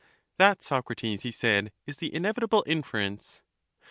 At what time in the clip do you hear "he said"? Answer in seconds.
1.21-1.71